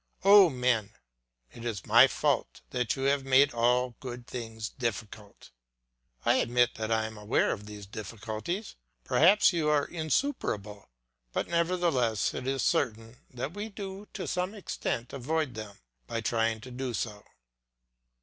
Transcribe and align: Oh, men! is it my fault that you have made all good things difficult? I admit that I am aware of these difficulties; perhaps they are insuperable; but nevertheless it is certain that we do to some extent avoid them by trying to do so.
Oh, 0.25 0.49
men! 0.49 0.93
is 1.53 1.79
it 1.81 1.85
my 1.85 2.07
fault 2.07 2.61
that 2.71 2.95
you 2.95 3.03
have 3.03 3.23
made 3.23 3.53
all 3.53 3.93
good 3.99 4.25
things 4.25 4.67
difficult? 4.67 5.51
I 6.25 6.37
admit 6.37 6.73
that 6.73 6.91
I 6.91 7.05
am 7.05 7.19
aware 7.19 7.51
of 7.51 7.67
these 7.67 7.85
difficulties; 7.85 8.73
perhaps 9.03 9.51
they 9.51 9.61
are 9.61 9.85
insuperable; 9.85 10.89
but 11.33 11.49
nevertheless 11.49 12.33
it 12.33 12.47
is 12.47 12.63
certain 12.63 13.17
that 13.31 13.53
we 13.53 13.69
do 13.69 14.07
to 14.13 14.25
some 14.27 14.55
extent 14.55 15.13
avoid 15.13 15.53
them 15.53 15.77
by 16.07 16.19
trying 16.21 16.61
to 16.61 16.71
do 16.71 16.95
so. 16.95 17.23